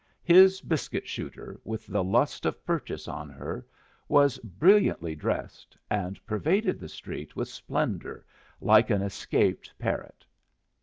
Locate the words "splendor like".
7.49-8.89